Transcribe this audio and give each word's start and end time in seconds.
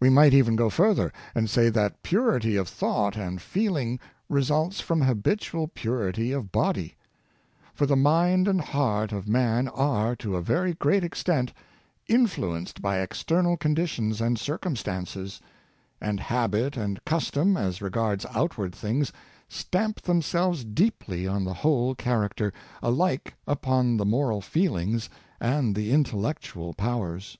We 0.00 0.08
might 0.08 0.32
even 0.32 0.56
go 0.56 0.70
further, 0.70 1.12
and 1.34 1.50
say 1.50 1.68
that 1.68 2.02
purity 2.02 2.56
of 2.56 2.68
thought 2.70 3.18
and 3.18 3.38
feeling 3.38 4.00
results 4.30 4.80
from 4.80 5.02
habitual 5.02 5.68
purity 5.68 6.32
of 6.32 6.50
body; 6.50 6.96
for 7.74 7.84
the 7.84 7.94
mind 7.94 8.48
and 8.48 8.62
heart 8.62 9.12
of 9.12 9.28
man 9.28 9.68
are, 9.68 10.16
to 10.16 10.36
a 10.36 10.40
very 10.40 10.72
great 10.72 11.04
extent, 11.04 11.52
influenced 12.06 12.80
by 12.80 13.00
external 13.02 13.58
conditions 13.58 14.22
and 14.22 14.38
circumstances; 14.38 15.38
and 16.00 16.18
habit 16.18 16.78
and 16.78 17.04
custom, 17.04 17.54
as 17.58 17.82
regards 17.82 18.24
outward 18.34 18.74
things, 18.74 19.12
stamp 19.50 20.00
themselves 20.00 20.64
deeply 20.64 21.26
on 21.28 21.44
the 21.44 21.52
whole 21.52 21.94
character, 21.94 22.54
alike 22.82 23.34
upon 23.46 23.98
the 23.98 24.06
moral 24.06 24.40
feelings 24.40 25.10
and 25.42 25.74
the 25.76 25.90
intellectual 25.92 26.72
powers. 26.72 27.36